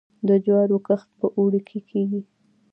[0.27, 2.21] د جوارو کښت په اوړي کې کیږي.